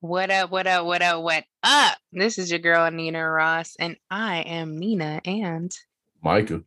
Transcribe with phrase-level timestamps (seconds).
[0.00, 1.98] What up, what up, what up, what up?
[2.12, 5.76] This is your girl, Nina Ross, and I am Nina and
[6.22, 6.62] Micah.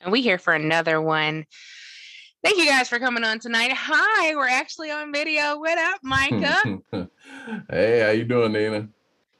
[0.00, 1.44] And we here for another one.
[2.42, 3.72] Thank you guys for coming on tonight.
[3.74, 5.58] Hi, we're actually on video.
[5.58, 6.62] What up, Micah?
[7.70, 8.88] hey, how you doing, Nina?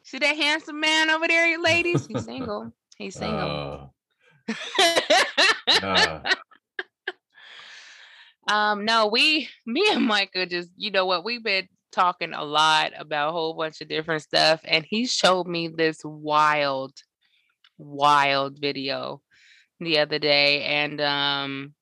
[0.03, 2.07] See that handsome man over there, ladies?
[2.07, 2.75] He's single.
[2.99, 3.91] He's single.
[5.83, 6.21] Uh,
[8.53, 12.93] um, no, we, me and Micah just, you know what, we've been talking a lot
[12.99, 14.61] about a whole bunch of different stuff.
[14.65, 16.93] And he showed me this wild,
[17.77, 19.23] wild video
[19.81, 20.65] the other day.
[20.65, 21.75] And um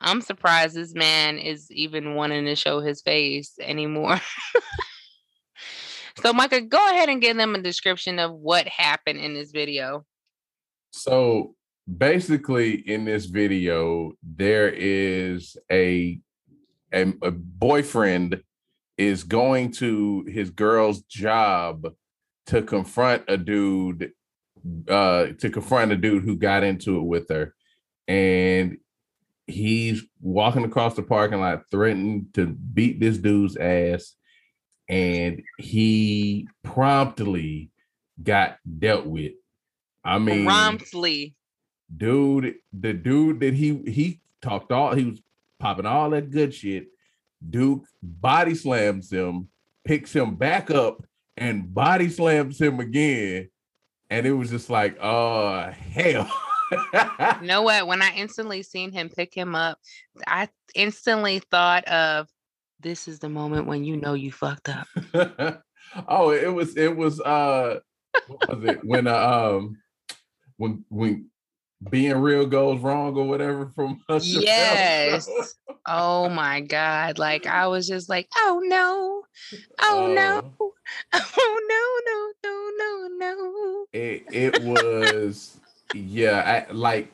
[0.00, 4.20] I'm surprised this man is even wanting to show his face anymore.
[6.22, 10.04] so Micah, go ahead and give them a description of what happened in this video.
[10.92, 11.56] So
[11.96, 16.20] basically in this video, there is a
[16.92, 18.42] a, a boyfriend
[18.98, 21.86] is going to his girl's job
[22.46, 24.12] to confront a dude
[24.88, 27.54] uh to confront a dude who got into it with her.
[28.08, 28.78] And
[29.46, 34.14] he's walking across the parking lot threatening to beat this dude's ass.
[34.88, 37.70] And he promptly
[38.22, 39.32] got dealt with.
[40.04, 41.34] I mean promptly.
[41.94, 45.22] dude the dude that he he talked all he was
[45.60, 46.88] popping all that good shit
[47.46, 49.48] Duke body slams him,
[49.84, 51.04] picks him back up,
[51.36, 53.48] and body slams him again.
[54.10, 56.30] And it was just like, oh hell.
[56.92, 57.86] you know what?
[57.86, 59.78] When I instantly seen him pick him up,
[60.26, 62.28] I instantly thought of
[62.80, 64.86] this is the moment when you know you fucked up.
[66.08, 67.80] oh, it was it was uh
[68.26, 69.16] what was it when uh,
[69.56, 69.76] um
[70.56, 71.30] when when
[71.90, 74.00] being real goes wrong or whatever from.
[74.20, 75.28] Yes.
[75.86, 77.18] oh my God.
[77.18, 79.22] Like I was just like, oh no.
[79.80, 80.52] Oh uh, no.
[81.12, 83.86] Oh no, no, no, no, no.
[83.92, 85.60] It it was
[85.94, 87.12] yeah, I like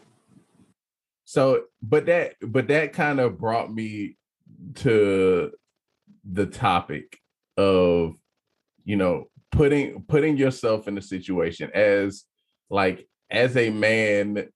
[1.24, 4.16] so but that but that kind of brought me
[4.76, 5.50] to
[6.24, 7.18] the topic
[7.56, 8.14] of
[8.84, 12.24] you know putting putting yourself in a situation as
[12.70, 14.46] like as a man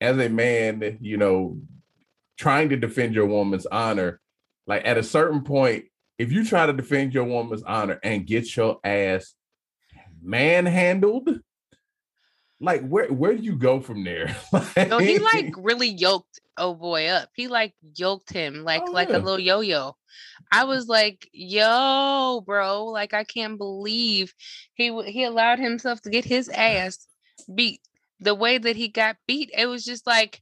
[0.00, 1.58] as a man, you know,
[2.38, 4.20] trying to defend your woman's honor,
[4.66, 5.84] like at a certain point,
[6.18, 9.34] if you try to defend your woman's honor and get your ass
[10.22, 11.40] manhandled,
[12.60, 14.36] like where where do you go from there?
[14.76, 17.30] no, he like really yoked oh boy up.
[17.34, 19.16] He like yoked him like oh, like yeah.
[19.16, 19.96] a little yo-yo.
[20.52, 24.34] I was like, yo, bro, like I can't believe
[24.74, 27.06] he he allowed himself to get his ass
[27.54, 27.80] beat
[28.20, 30.40] the way that he got beat, it was just like,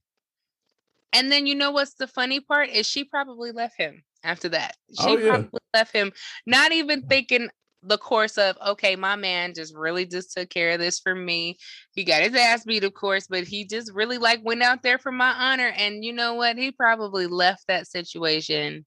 [1.13, 4.77] and then you know what's the funny part is she probably left him after that.
[4.99, 5.31] Oh, she oh, yeah.
[5.31, 6.13] probably left him,
[6.47, 7.49] not even thinking
[7.83, 11.57] the course of okay, my man just really just took care of this for me.
[11.93, 14.99] He got his ass beat, of course, but he just really like went out there
[14.99, 15.73] for my honor.
[15.77, 16.59] And you know what?
[16.59, 18.85] He probably left that situation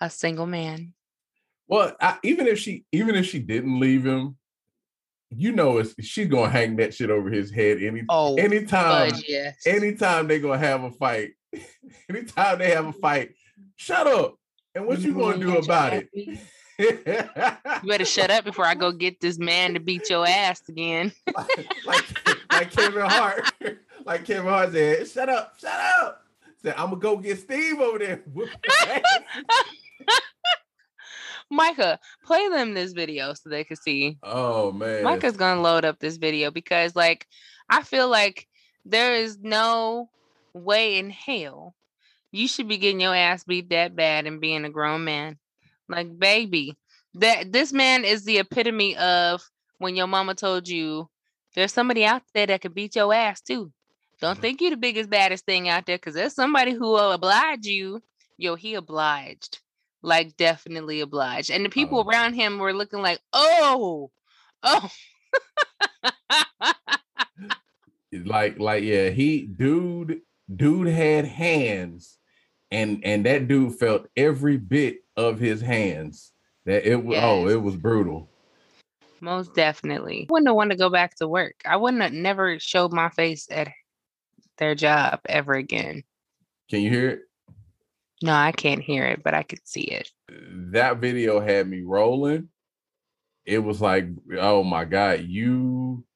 [0.00, 0.92] a single man.
[1.68, 4.36] Well, I, even if she even if she didn't leave him,
[5.36, 9.66] you know it's she's gonna hang that shit over his head any oh, anytime yes.
[9.66, 11.32] anytime they gonna have a fight
[12.10, 13.34] anytime they have a fight
[13.76, 14.38] shut up
[14.74, 15.52] and what you, you gonna mm-hmm.
[15.52, 16.08] do about it
[16.78, 21.12] you better shut up before I go get this man to beat your ass again.
[21.34, 22.04] like, like,
[22.52, 23.52] like Kevin Hart,
[24.04, 26.24] like Kevin Hart said, "Shut up, shut up."
[26.62, 28.22] Said, "I'm gonna go get Steve over there."
[31.54, 34.18] Micah, play them this video so they can see.
[34.22, 35.04] Oh man.
[35.04, 37.26] Micah's gonna load up this video because like
[37.68, 38.46] I feel like
[38.84, 40.10] there is no
[40.52, 41.74] way in hell
[42.34, 45.38] you should be getting your ass beat that bad and being a grown man.
[45.88, 46.76] Like baby,
[47.14, 49.40] that this man is the epitome of
[49.78, 51.08] when your mama told you
[51.54, 53.70] there's somebody out there that can beat your ass too.
[54.20, 57.66] Don't think you're the biggest, baddest thing out there because there's somebody who will oblige
[57.66, 58.02] you.
[58.36, 59.60] Yo, he obliged
[60.04, 61.50] like definitely obliged.
[61.50, 62.08] And the people oh.
[62.08, 64.10] around him were looking like, oh,
[64.62, 64.88] oh.
[68.24, 70.20] like, like, yeah, he dude,
[70.54, 72.18] dude had hands,
[72.70, 76.32] and and that dude felt every bit of his hands.
[76.66, 77.24] That it was oh, yes.
[77.24, 78.30] oh, it was brutal.
[79.20, 80.26] Most definitely.
[80.28, 81.54] I wouldn't want to go back to work.
[81.64, 83.68] I wouldn't have never showed my face at
[84.58, 86.04] their job ever again.
[86.68, 87.20] Can you hear it?
[88.24, 90.10] No, I can't hear it, but I could see it.
[90.72, 92.48] That video had me rolling.
[93.44, 94.06] It was like,
[94.38, 96.06] oh my God, you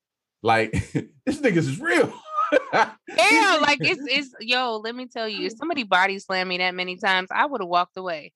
[0.43, 0.73] like
[1.27, 2.11] this niggas is real.
[2.73, 6.75] yeah, like it's it's yo, let me tell you, if somebody body slammed me that
[6.75, 8.33] many times, I would have walked away.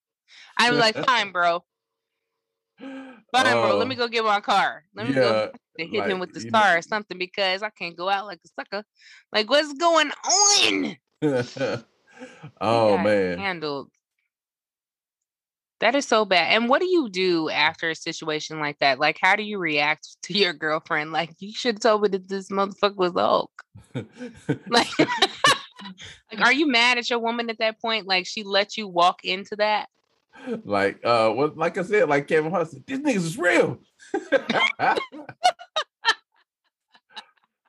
[0.59, 1.65] I was like, fine, bro.
[2.79, 3.79] Fine, uh, bro.
[3.79, 4.85] Let me go get my car.
[4.95, 6.79] Let me yeah, go hit like, him with the star know.
[6.79, 8.85] or something because I can't go out like a sucker.
[9.33, 11.83] Like, what's going on?
[12.61, 13.39] Oh man.
[13.39, 13.91] Handled.
[15.81, 16.53] That is so bad.
[16.53, 19.01] And what do you do after a situation like that?
[19.01, 21.11] Like, how do you react to your girlfriend?
[21.11, 23.51] Like, you should have told me that this motherfucker was Hulk.
[24.69, 28.07] like, like, are you mad at your woman at that point?
[28.07, 29.89] Like, she let you walk into that?
[30.65, 31.57] Like, uh, what?
[31.57, 33.81] Like I said, like Kevin Hart said, these niggas is real.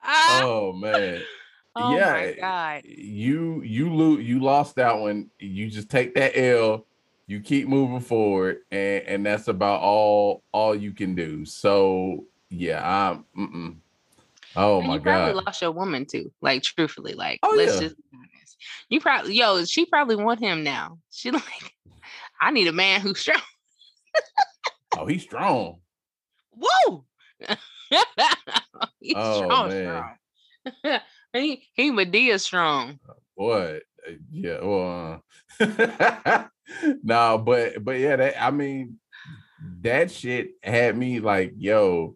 [0.05, 1.21] oh man.
[1.75, 2.81] Oh yeah, my eh, god.
[2.85, 5.29] You you lose you lost that one.
[5.39, 6.85] You just take that L,
[7.25, 11.45] you keep moving forward, and and that's about all all you can do.
[11.45, 13.81] So yeah, I'm
[14.55, 15.03] oh and my you god.
[15.03, 16.31] Probably lost your woman too.
[16.41, 17.87] Like truthfully, like oh, let's yeah.
[17.87, 17.95] just
[18.89, 20.99] you probably yo, she probably want him now.
[21.11, 21.73] She like,
[22.39, 23.41] I need a man who's strong.
[24.97, 25.79] oh, he's strong.
[26.51, 27.05] Whoa.
[28.99, 30.03] he's oh, strong, man.
[30.81, 30.99] strong.
[31.33, 32.99] he he Madea strong.
[33.37, 34.59] Boy, uh, yeah.
[34.61, 35.21] Well,
[35.59, 36.43] uh,
[37.03, 38.99] no, but but yeah, that I mean,
[39.81, 42.15] that shit had me like, yo,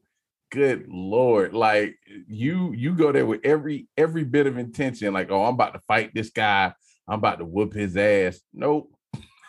[0.52, 1.96] good lord, like
[2.28, 5.80] you you go there with every every bit of intention, like, oh, I'm about to
[5.88, 6.74] fight this guy,
[7.08, 8.40] I'm about to whoop his ass.
[8.54, 8.92] Nope.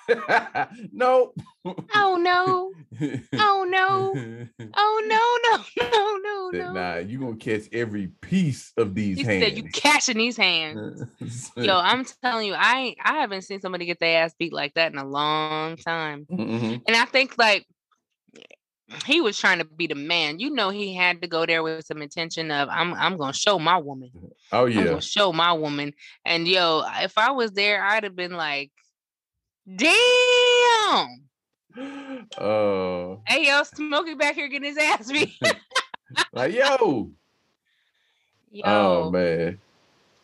[0.92, 1.38] nope.
[1.94, 2.72] Oh no.
[3.34, 4.14] Oh no.
[4.80, 6.72] Oh no, no, no, no, no.
[6.72, 9.44] Nah, you gonna catch every piece of these he hands.
[9.44, 11.04] Said you catching these hands.
[11.56, 14.92] Yo, I'm telling you, I I haven't seen somebody get their ass beat like that
[14.92, 16.26] in a long time.
[16.30, 16.76] Mm-hmm.
[16.86, 17.66] And I think like
[19.04, 20.38] he was trying to be the man.
[20.38, 23.58] You know, he had to go there with some intention of I'm I'm gonna show
[23.58, 24.10] my woman.
[24.52, 25.92] Oh yeah, show my woman.
[26.24, 28.70] And yo, if I was there, I'd have been like,
[29.76, 31.24] Damn.
[32.38, 33.20] Oh.
[33.26, 35.38] Hey yo, Smokey back here getting his ass beat.
[36.32, 36.64] like yo.
[36.80, 37.10] Oh,
[38.50, 38.62] yo.
[38.64, 39.58] Oh man.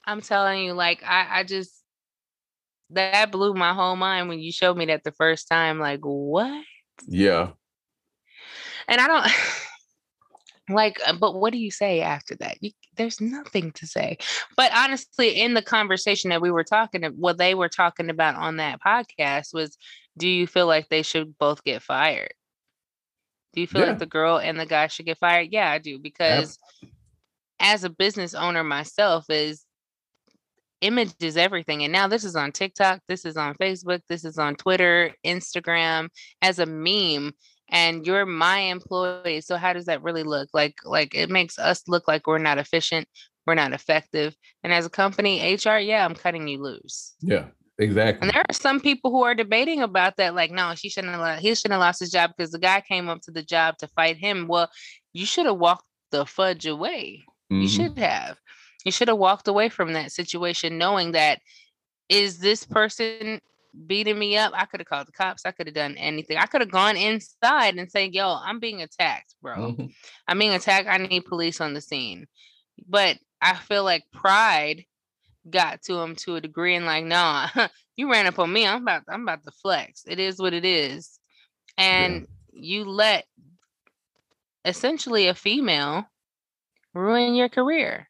[0.07, 1.73] I'm telling you, like I, I just
[2.91, 5.79] that blew my whole mind when you showed me that the first time.
[5.79, 6.65] Like, what?
[7.07, 7.51] Yeah.
[8.89, 9.27] And I don't
[10.69, 14.17] like uh, but what do you say after that you, there's nothing to say
[14.57, 18.57] but honestly in the conversation that we were talking what they were talking about on
[18.57, 19.77] that podcast was
[20.17, 22.33] do you feel like they should both get fired
[23.53, 23.89] do you feel yeah.
[23.89, 26.91] like the girl and the guy should get fired yeah i do because yep.
[27.61, 29.65] as a business owner myself is
[30.81, 34.39] image is everything and now this is on tiktok this is on facebook this is
[34.39, 36.09] on twitter instagram
[36.43, 37.33] as a meme
[37.71, 40.49] and you're my employee so how does that really look?
[40.53, 43.09] Like like it makes us look like we're not efficient
[43.47, 47.15] we're not effective and as a company hr yeah i'm cutting you loose.
[47.21, 47.47] Yeah
[47.79, 48.27] exactly.
[48.27, 51.39] and there are some people who are debating about that like no she shouldn't have
[51.41, 53.89] he shouldn't have lost his job because the guy came up to the job to
[53.89, 54.47] fight him.
[54.49, 54.71] Well
[55.13, 57.25] you should have walked the fudge away.
[57.53, 57.63] Mm-hmm.
[57.63, 58.39] you should have.
[58.85, 61.41] You should have walked away from that situation knowing that
[62.09, 63.41] is this person
[63.87, 65.45] beating me up, I could have called the cops.
[65.45, 66.37] I could have done anything.
[66.37, 69.57] I could have gone inside and say, "Yo, I'm being attacked, bro.
[69.57, 69.87] Mm-hmm.
[70.29, 70.89] I'm being attacked.
[70.89, 72.27] I need police on the scene."
[72.89, 74.85] But I feel like pride
[75.49, 77.49] got to him to a degree, and like, nah,
[77.97, 78.67] you ran up on me.
[78.67, 80.05] I'm about, I'm about to flex.
[80.07, 81.19] It is what it is,
[81.77, 82.61] and yeah.
[82.63, 83.27] you let
[84.65, 86.05] essentially a female
[86.95, 88.09] ruin your career,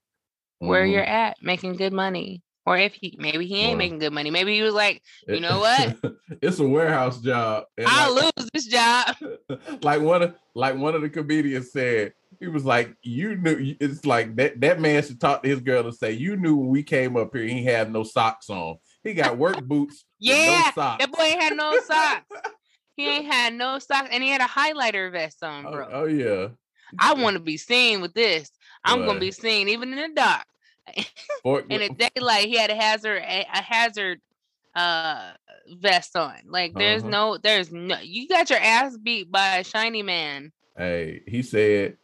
[0.62, 0.68] mm-hmm.
[0.68, 4.30] where you're at, making good money, or if he maybe he ain't making good money.
[4.30, 5.97] Maybe he was like, you know what?
[6.42, 7.64] it's a warehouse job.
[7.87, 9.16] I'll like, lose this job.
[9.83, 14.06] like one of like one of the comedians said, he was like, you knew it's
[14.06, 16.83] like that that man should talk to his girl and say, You knew when we
[16.83, 18.76] came up here, he had no socks on.
[19.02, 20.04] He got work boots.
[20.18, 22.25] yeah, no that boy ain't had no socks.
[22.97, 25.88] he ain't had no socks, and he had a highlighter vest on, oh, bro.
[25.90, 26.49] Oh, oh yeah.
[26.99, 28.50] I want to be seen with this.
[28.85, 30.44] I'm gonna be seen even in the dark.
[30.97, 34.21] In the daylight, he had a hazard a, a hazard
[34.75, 35.33] uh
[35.79, 36.37] vest on.
[36.47, 37.11] Like there's uh-huh.
[37.11, 40.53] no there's no you got your ass beat by a shiny man.
[40.76, 41.97] Hey, he said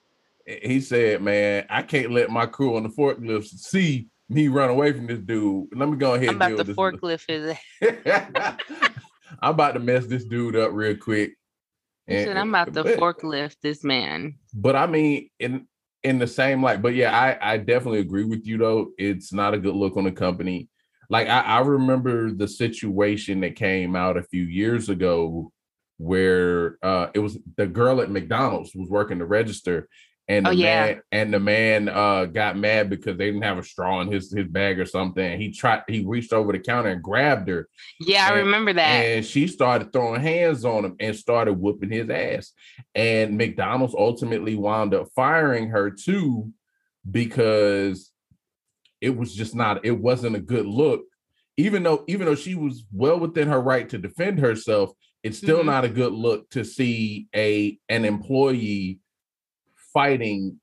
[0.47, 4.93] he said, man, I can't let my crew on the forklift see me run away
[4.93, 5.69] from this dude.
[5.75, 7.57] Let me go ahead I'm about the forklift is
[9.43, 11.37] I'm about to mess this dude up real quick.
[12.07, 14.37] And, said, I'm about to but, forklift this man.
[14.55, 15.67] But I mean, in
[16.03, 16.83] in the same light.
[16.83, 18.89] But yeah, I, I definitely agree with you though.
[18.99, 20.69] It's not a good look on the company.
[21.09, 25.53] Like I, I remember the situation that came out a few years ago
[25.99, 29.89] where uh, it was the girl at McDonald's was working the register
[30.31, 30.85] and the Oh, yeah.
[30.87, 34.33] man and the man uh got mad because they didn't have a straw in his
[34.33, 35.39] his bag or something.
[35.41, 37.69] He tried he reached over the counter and grabbed her,
[38.01, 38.89] Yeah, I remember that.
[39.05, 42.53] and she started throwing hands on him and started whooping his ass.
[42.95, 46.53] And McDonald's ultimately wound up firing her too
[47.11, 48.11] because
[49.01, 51.03] it was just not it wasn't a good look.
[51.57, 54.91] Even though even though she was well within her right to defend herself,
[55.23, 55.67] it's still Mhm.
[55.67, 59.01] not a good look to see a an employee
[59.93, 60.59] fighting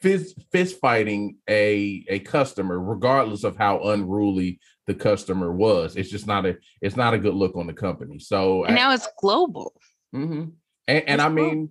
[0.00, 6.26] fist, fist fighting a a customer regardless of how unruly the customer was it's just
[6.26, 9.08] not a it's not a good look on the company so and I- now it's
[9.20, 9.72] global.
[10.14, 10.44] mm-hmm.
[10.88, 11.70] and, and It's i mean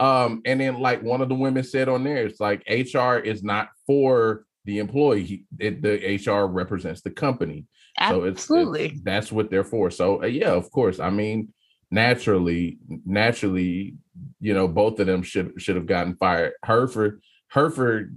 [0.00, 3.42] um and then like one of the women said on there it's like hr is
[3.42, 7.66] not for the employee it, the hr represents the company
[8.08, 8.86] so it's, Absolutely.
[8.86, 11.52] it's that's what they're for so uh, yeah of course i mean
[11.90, 13.94] naturally naturally
[14.40, 18.10] you know both of them should should have gotten fired her for her for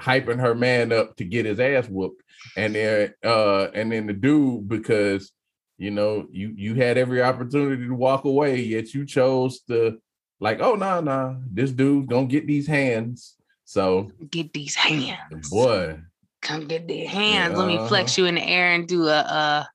[0.00, 2.22] hyping her man up to get his ass whooped
[2.56, 5.30] and then uh and then the dude because
[5.78, 9.98] you know you you had every opportunity to walk away yet you chose to
[10.40, 15.48] like oh no no nah, this dude don't get these hands so Get these hands.
[15.48, 16.00] boy
[16.42, 17.56] Come get the hands.
[17.56, 17.86] Let me Uh-huh.
[17.86, 19.68] flex you in the air and do a a,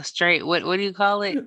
[0.00, 1.38] a straight what what do you call it?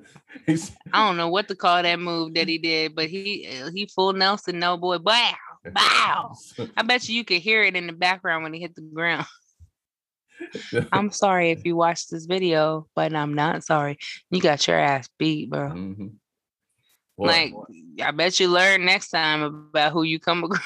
[0.47, 3.87] I don't know what to call that move that he did, but he uh, he
[3.87, 4.99] full Nelson no boy.
[4.99, 5.33] Bow.
[5.71, 6.35] Bow.
[6.77, 9.25] I bet you you could hear it in the background when he hit the ground.
[10.91, 13.97] I'm sorry if you watched this video, but I'm not sorry.
[14.29, 15.69] You got your ass beat, bro.
[15.69, 16.13] Mhm.
[17.17, 17.53] Boy, Like,
[18.03, 20.61] I bet you learn next time about who you come across.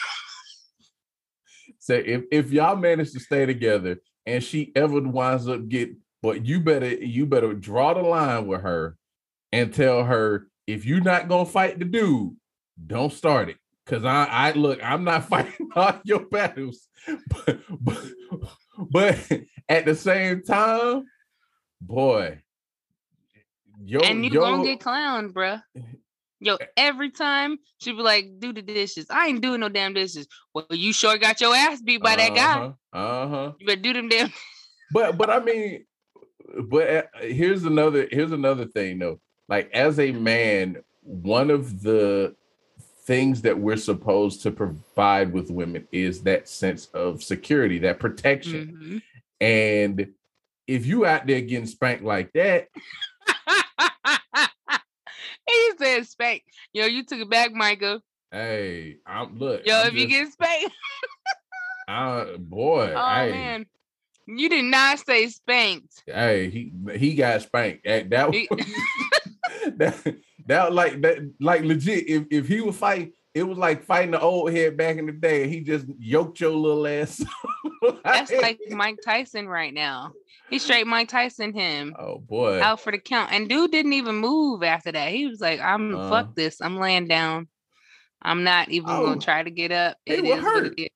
[1.79, 5.91] So if if y'all manage to stay together and she ever winds up get,
[6.21, 8.97] but you better you better draw the line with her
[9.51, 12.35] and tell her if you're not gonna fight the dude,
[12.85, 13.57] don't start it.
[13.85, 16.87] Cause I I look, I'm not fighting all your battles,
[17.29, 18.03] but but,
[18.91, 19.17] but
[19.69, 21.05] at the same time,
[21.81, 22.41] boy,
[23.83, 25.61] yo, and you yo, gonna get clowned, bruh.
[26.39, 29.07] Yo, every time she be like, do the dishes.
[29.09, 30.27] I ain't doing no damn dishes.
[30.53, 32.73] Well, you sure got your ass beat by that guy.
[32.93, 33.51] Uh huh.
[33.59, 34.31] You better do them damn.
[34.91, 35.85] but but I mean,
[36.63, 39.19] but uh, here's another here's another thing though.
[39.47, 42.35] Like as a man, one of the
[43.05, 48.77] things that we're supposed to provide with women is that sense of security, that protection.
[48.81, 49.01] Mhm.
[49.39, 50.13] And
[50.67, 52.67] if you out there getting spanked like that,
[55.47, 56.43] he said spank.
[56.73, 58.01] Yo, you took it back, Michael.
[58.31, 59.65] hey, I'm look.
[59.65, 60.75] Yo, I'm if you get spanked,
[61.87, 63.65] uh, boy, oh hey, man,
[64.27, 66.03] you did not say spanked.
[66.05, 67.85] hey, he he got spanked.
[67.85, 68.45] That that was
[69.77, 70.15] that,
[70.47, 72.07] that like that like legit.
[72.07, 75.11] If if he was fighting, it was like fighting the old head back in the
[75.11, 75.47] day.
[75.47, 77.23] He just yoked your little ass.
[78.03, 80.11] That's like Mike Tyson right now.
[80.49, 82.61] He straight Mike Tyson him oh boy.
[82.61, 85.11] out for the count, and dude didn't even move after that.
[85.11, 86.09] He was like, "I'm Uh.
[86.09, 86.61] fuck this.
[86.61, 87.47] I'm laying down.
[88.21, 89.05] I'm not even Oh.
[89.05, 90.73] gonna try to get up." It hurt.
[90.77, 90.91] it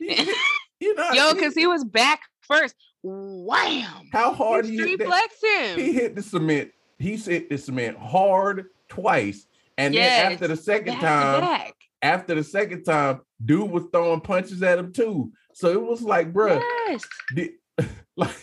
[0.80, 2.74] you know, Yo, because he was back first.
[3.02, 4.08] Wham!
[4.12, 6.70] how hard he He that, flexed he hit the cement.
[6.98, 9.46] He hit the cement hard twice,
[9.78, 11.74] and then after the second time, back.
[12.02, 15.32] after the second time, dude was throwing punches at him too.
[15.54, 17.04] So it was like, bruh, Yes.
[17.34, 17.50] did,
[18.16, 18.36] like,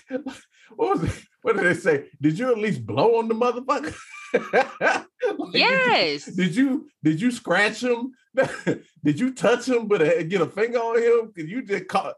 [0.75, 1.23] what was it?
[1.43, 2.09] What did they say?
[2.19, 3.95] Did you at least blow on the motherfucker?
[5.37, 6.25] Like, Yes.
[6.25, 8.11] Did you did you scratch him?
[9.03, 11.31] did you touch him but uh, get a finger on him?
[11.33, 12.15] Cause you just caught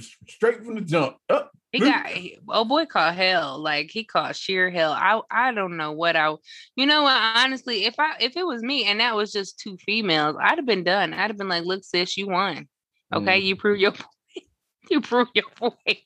[0.00, 1.16] straight from the jump.
[1.28, 1.50] Up.
[1.72, 2.08] He got
[2.48, 3.58] oh boy caught hell.
[3.60, 4.92] Like he caught sheer hell.
[4.92, 6.32] I I don't know what I
[6.76, 9.76] you know what honestly if I if it was me and that was just two
[9.78, 11.12] females, I'd have been done.
[11.12, 12.68] I'd have been like, look, sis, you won.
[13.12, 13.44] Okay, Mm.
[13.44, 14.46] you prove your point.
[14.90, 15.98] You prove your point.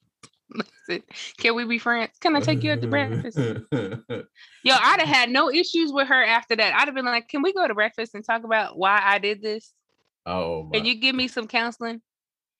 [0.50, 1.02] Listen,
[1.36, 2.12] can we be friends?
[2.20, 3.36] Can I take you out to breakfast?
[3.72, 6.74] Yo, I'd have had no issues with her after that.
[6.74, 9.42] I'd have been like, can we go to breakfast and talk about why I did
[9.42, 9.72] this?
[10.24, 10.78] oh my.
[10.78, 12.00] Can you give me some counseling?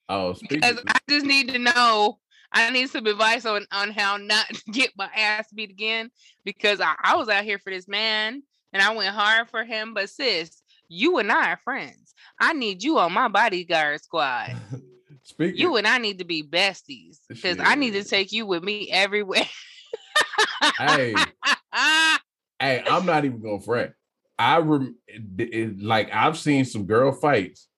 [0.08, 2.18] Oh, because I just need to know.
[2.50, 6.10] I need some advice on on how not to get my ass beat again
[6.44, 9.92] because I, I was out here for this man and I went hard for him.
[9.94, 12.14] But sis, you and I are friends.
[12.40, 14.56] I need you on my bodyguard squad.
[15.24, 18.62] speaking, You and I need to be besties because I need to take you with
[18.62, 19.44] me everywhere.
[20.78, 21.14] hey,
[22.58, 23.92] hey, I'm not even gonna fret.
[24.38, 27.68] I rem it, it- like I've seen some girl fights,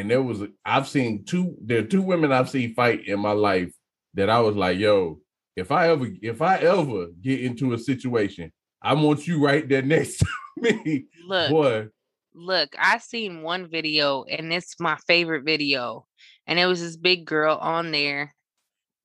[0.00, 1.54] and there was I've seen two.
[1.62, 3.72] There are two women I've seen fight in my life
[4.14, 5.20] that I was like, yo,
[5.56, 8.50] if I ever if I ever get into a situation,
[8.82, 10.26] I want you right there next to
[10.56, 11.88] me, Look, boy.
[12.34, 16.06] Look, I seen one video and it's my favorite video.
[16.46, 18.34] And it was this big girl on there.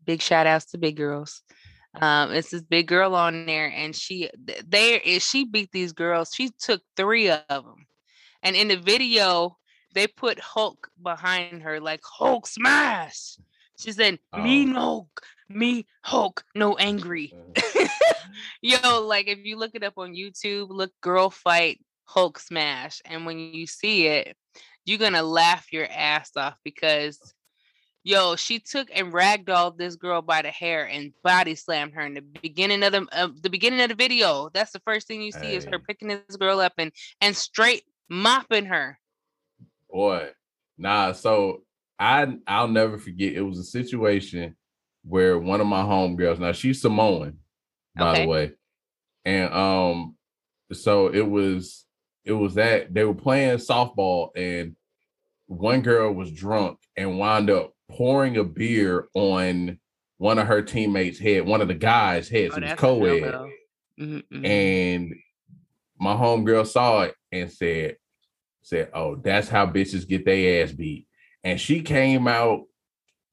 [0.06, 1.42] Big shout outs to big girls.
[2.00, 4.30] Um, it's this big girl on there, and she
[4.68, 6.32] there is she beat these girls.
[6.36, 7.88] She took three of them,
[8.44, 9.58] and in the video
[9.96, 13.38] they put Hulk behind her, like Hulk smash.
[13.80, 14.74] She said, "Me oh.
[14.74, 17.88] Hulk, me Hulk, no angry." Uh.
[18.62, 23.26] Yo, like if you look it up on YouTube, look girl fight Hulk smash, and
[23.26, 24.38] when you see it,
[24.86, 27.34] you're gonna laugh your ass off because
[28.04, 32.14] yo, she took and ragdolled this girl by the hair and body slammed her in
[32.14, 34.50] the beginning of the uh, the beginning of the video.
[34.54, 35.56] That's the first thing you see hey.
[35.56, 39.00] is her picking this girl up and and straight mopping her.
[39.96, 40.28] Boy,
[40.78, 41.14] nah.
[41.14, 41.64] So
[41.98, 43.32] I I'll never forget.
[43.32, 44.58] It was a situation
[45.06, 46.38] where one of my homegirls.
[46.38, 47.38] Now she's Samoan,
[47.96, 48.22] by okay.
[48.24, 48.52] the way,
[49.24, 50.18] and um,
[50.74, 51.86] so it was
[52.26, 54.76] it was that they were playing softball and
[55.48, 59.80] one girl was drunk and wound up pouring a beer on
[60.18, 62.54] one of her teammates' head, one of the guys' heads.
[62.54, 63.34] Oh, it was co-ed.
[63.98, 64.46] Mm-hmm, mm-hmm.
[64.46, 65.16] And
[65.98, 67.96] my homegirl saw it and said,
[68.66, 71.08] said, Oh, that's how bitches get their ass beat.
[71.44, 72.64] And she came out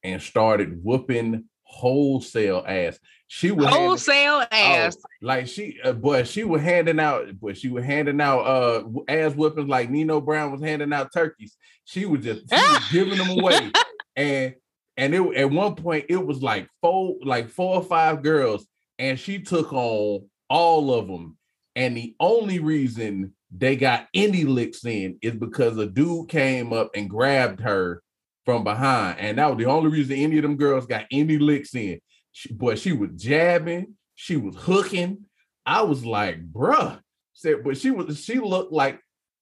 [0.03, 2.99] and started whooping wholesale ass.
[3.29, 4.97] She was wholesale handing, oh, ass.
[4.99, 8.85] Oh, like she, uh, but she was handing out, but she was handing out uh
[9.09, 11.57] ass whippings like Nino Brown was handing out turkeys.
[11.85, 13.73] She was just she was giving them away.
[14.17, 14.55] and
[14.99, 18.67] and it at one point it was like four like four or five girls
[18.99, 21.39] and she took on all of them
[21.75, 26.91] and the only reason they got any licks in is because a dude came up
[26.95, 28.03] and grabbed her
[28.45, 31.75] from behind and that was the only reason any of them girls got any licks
[31.75, 32.01] in
[32.33, 35.19] she, but she was jabbing she was hooking
[35.67, 36.99] i was like bruh
[37.35, 38.99] said but she was she looked like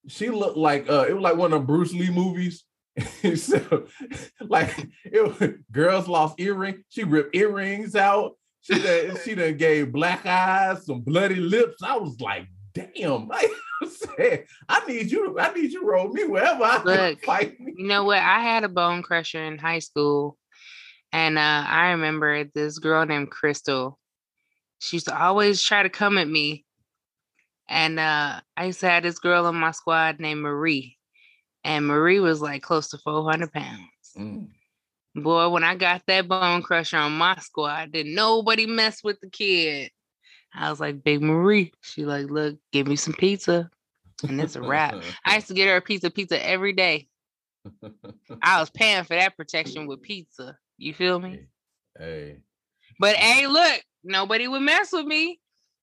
[0.08, 2.64] she looked like uh it was like one of bruce lee movies
[3.36, 3.86] so,
[4.40, 6.80] like, it, girls lost earrings.
[6.88, 8.32] She ripped earrings out.
[8.62, 11.82] She done, she done gave black eyes, some bloody lips.
[11.82, 13.28] I was like, damn.
[14.18, 15.38] Like, I need you.
[15.40, 17.58] I need you to roll me wherever I Look, fight.
[17.58, 17.72] Me.
[17.78, 18.18] You know what?
[18.18, 20.36] I had a bone crusher in high school,
[21.12, 23.99] and uh, I remember this girl named Crystal.
[24.80, 26.66] She used to always try to come at me,
[27.68, 30.99] and uh, I used to have this girl on my squad named Marie
[31.64, 33.88] and Marie was like close to 400 pounds.
[34.18, 34.49] Mm.
[35.14, 39.28] Boy, when I got that bone crusher on my squad, did nobody mess with the
[39.28, 39.90] kid.
[40.54, 41.73] I was like, Big Marie.
[41.80, 43.71] She like, look, give me some pizza.
[44.28, 44.97] And it's a wrap.
[45.25, 47.08] I used to get her a piece of pizza every day.
[48.43, 50.56] I was paying for that protection with pizza.
[50.76, 51.47] You feel me?
[51.99, 52.39] Hey.
[52.99, 55.41] But hey, look, nobody would mess with me.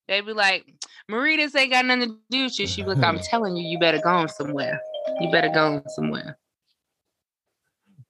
[0.08, 0.66] They'd be like,
[1.10, 2.68] Marie, this ain't got nothing to do with you.
[2.68, 4.80] She'd be like, I'm telling you, you better go somewhere.
[5.20, 6.38] You better go somewhere.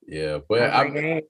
[0.07, 1.23] Yeah, but I,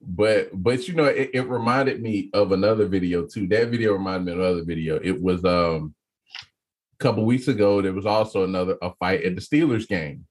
[0.00, 3.46] but but you know, it, it, reminded me of another video too.
[3.48, 5.00] That video reminded me of another video.
[5.02, 5.94] It was um
[6.94, 7.80] a couple weeks ago.
[7.80, 10.26] There was also another a fight at the Steelers game,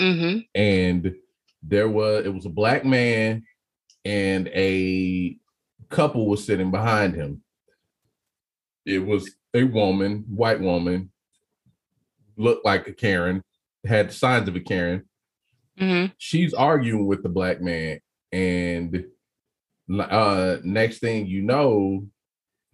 [0.00, 0.40] mm-hmm.
[0.54, 1.14] and
[1.62, 3.44] there was it was a black man
[4.04, 5.36] and a
[5.88, 7.42] couple was sitting behind him.
[8.84, 11.10] It was a woman, white woman,
[12.36, 13.42] looked like a Karen,
[13.86, 15.08] had signs of a Karen.
[15.80, 16.12] Mm-hmm.
[16.18, 18.00] She's arguing with the black man,
[18.34, 19.04] and
[19.88, 22.06] uh, next thing you know,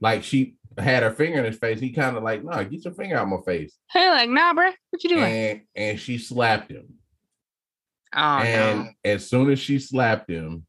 [0.00, 1.78] like she had her finger in his face.
[1.78, 3.76] He kind of like, nah, get your finger out my face.
[3.90, 5.24] Hey, like, nah, bro, what you doing?
[5.24, 6.94] And, and she slapped him.
[8.14, 8.90] Oh, and no.
[9.04, 10.66] as soon as she slapped him,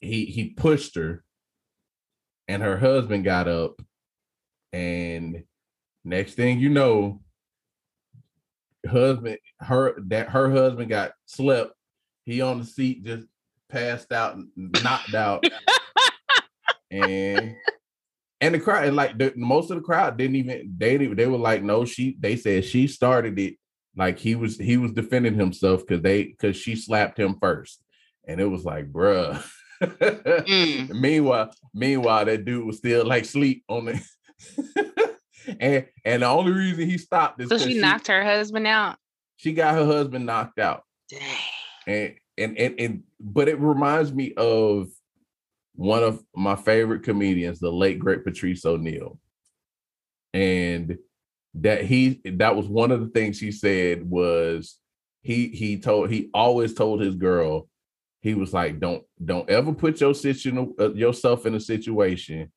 [0.00, 1.24] he he pushed her,
[2.48, 3.80] and her husband got up,
[4.72, 5.44] and
[6.04, 7.20] next thing you know,
[8.88, 11.72] husband, her that her husband got slept.
[12.24, 13.26] He on the seat just
[13.72, 15.44] passed out, knocked out,
[16.90, 17.56] and
[18.40, 21.38] and the crowd and like the, most of the crowd didn't even they they were
[21.38, 23.54] like no she they said she started it
[23.96, 27.82] like he was he was defending himself because they because she slapped him first
[28.26, 29.42] and it was like bruh
[29.82, 30.90] mm.
[31.00, 34.00] meanwhile meanwhile that dude was still like sleep on the
[35.60, 38.96] and and the only reason he stopped is so she knocked she, her husband out.
[39.36, 40.82] She got her husband knocked out.
[41.08, 41.20] Dang.
[41.86, 44.88] And, and and and but it reminds me of
[45.74, 49.18] one of my favorite comedians, the late great Patrice O'Neal.
[50.34, 50.98] And
[51.54, 54.78] that he that was one of the things he said was
[55.20, 57.68] he he told he always told his girl
[58.22, 62.50] he was like don't don't ever put your situation uh, yourself in a situation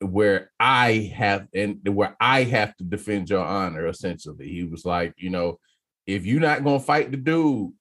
[0.00, 3.86] where I have and where I have to defend your honor.
[3.86, 5.58] Essentially, he was like, you know,
[6.06, 7.72] if you're not gonna fight the dude,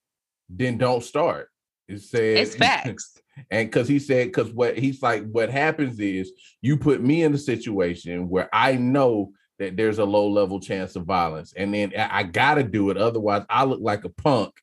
[0.49, 1.49] then don't start.
[1.87, 3.19] It said It's facts.
[3.51, 6.31] and because he said, because what he's like, what happens is
[6.61, 10.95] you put me in a situation where I know that there's a low level chance
[10.95, 12.97] of violence, and then I, I gotta do it.
[12.97, 14.53] Otherwise, I look like a punk.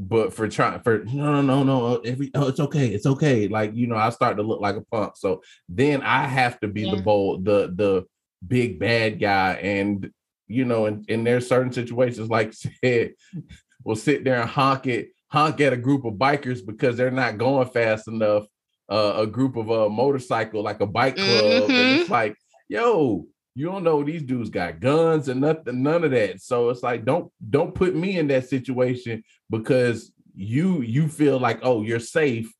[0.00, 3.74] But for trying for no no no no every oh it's okay it's okay like
[3.74, 6.82] you know I start to look like a punk so then I have to be
[6.82, 6.92] Yeah.
[6.94, 8.06] the bold the the
[8.46, 10.08] big bad guy and
[10.46, 12.52] you know and, and there's certain situations like
[12.84, 13.14] said
[13.82, 17.38] will sit there and honk it honk at a group of bikers because they're not
[17.38, 18.46] going fast enough
[18.90, 22.00] uh, a group of a motorcycle like a bike club and Mhm.
[22.00, 22.34] it's like
[22.68, 26.40] yo you don't know these dudes got guns and nothing none of that.
[26.40, 31.58] So it's like don't don't put me in that situation because you you feel like
[31.62, 32.52] oh you're safe.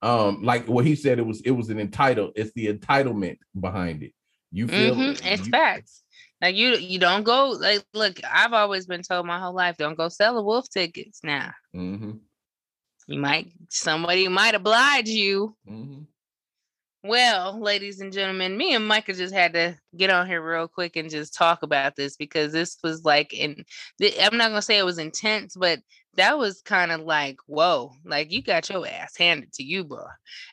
[0.00, 4.04] Um like what he said it was it was an entitled it's the entitlement behind
[4.04, 4.12] it.
[4.52, 6.03] You feel Mhm, It's you- facts.
[6.40, 7.50] Like you, you don't go.
[7.50, 11.20] Like, look, I've always been told my whole life, don't go sell the wolf tickets.
[11.24, 12.20] Now Mhm,
[13.06, 15.56] you might, somebody might oblige you.
[15.66, 16.06] mhm.
[17.02, 20.96] Well, ladies and gentlemen, me and Micah just had to get on here real quick
[20.96, 23.64] and just talk about this because this was like, and
[24.20, 25.80] I'm not gonna say it was intense, but
[26.16, 30.04] that was kind of like, whoa, like you got your ass handed to you, bro.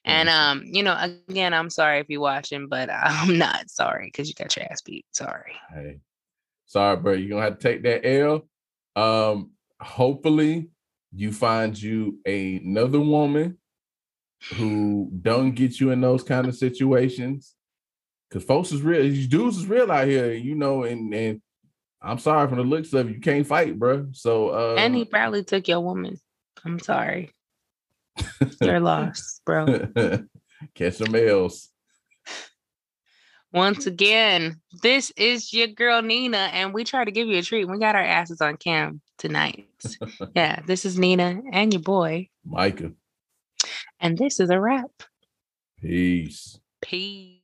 [0.05, 0.33] And Mhm.
[0.33, 0.97] um, you know,
[1.29, 4.81] again, I'm sorry if you're watching, but I'm not sorry because you got your ass
[4.81, 5.05] beat.
[5.11, 5.53] Sorry.
[5.73, 5.99] Hey,
[6.65, 7.13] sorry, bro.
[7.13, 8.47] You're gonna have to take that L.
[8.95, 10.69] Um, hopefully
[11.13, 13.57] you find you another woman
[14.53, 17.55] who don't get you in those kind of situations.
[18.31, 21.41] Cause folks is real, these dudes is real out here, you know, and and
[22.01, 24.07] I'm sorry from the looks of it, you can't fight, bro.
[24.11, 26.19] So uh and he probably took your woman.
[26.65, 27.31] I'm sorry.
[28.61, 29.65] You're lost, bro.
[30.75, 31.69] catch some L's.
[33.53, 37.65] Once again, this is your girl Nina, and we try to give you a treat.
[37.65, 39.67] We got our asses on cam tonight.
[40.35, 42.93] yeah, this is Nina and your boy, Micah.
[43.99, 44.91] and this is a wrap.
[45.81, 46.59] Peace.
[46.81, 47.40] Peace.